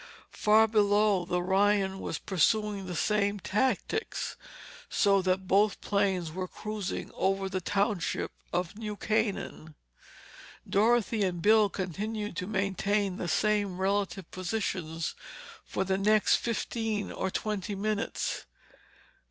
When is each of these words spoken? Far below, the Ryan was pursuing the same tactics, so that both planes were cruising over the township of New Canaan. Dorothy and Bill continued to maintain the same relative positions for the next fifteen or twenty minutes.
Far 0.31 0.67
below, 0.67 1.25
the 1.25 1.43
Ryan 1.43 1.99
was 1.99 2.17
pursuing 2.17 2.87
the 2.87 2.95
same 2.95 3.39
tactics, 3.39 4.35
so 4.89 5.21
that 5.21 5.47
both 5.47 5.79
planes 5.79 6.31
were 6.31 6.47
cruising 6.47 7.11
over 7.13 7.47
the 7.47 7.61
township 7.61 8.31
of 8.51 8.75
New 8.75 8.95
Canaan. 8.97 9.75
Dorothy 10.67 11.21
and 11.21 11.39
Bill 11.39 11.69
continued 11.69 12.35
to 12.37 12.47
maintain 12.47 13.17
the 13.17 13.27
same 13.27 13.77
relative 13.77 14.31
positions 14.31 15.13
for 15.63 15.83
the 15.83 15.99
next 15.99 16.37
fifteen 16.37 17.11
or 17.11 17.29
twenty 17.29 17.75
minutes. 17.75 18.47